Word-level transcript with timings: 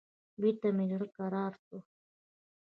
بېرته 0.41 0.67
مې 0.75 0.85
زړه 0.91 1.07
کرار 1.17 1.53
سو. 1.65 1.77